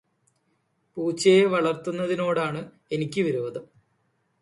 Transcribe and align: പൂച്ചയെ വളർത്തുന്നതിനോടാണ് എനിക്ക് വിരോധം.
പൂച്ചയെ 0.97 1.45
വളർത്തുന്നതിനോടാണ് 1.45 2.61
എനിക്ക് 2.91 3.21
വിരോധം. 3.21 3.65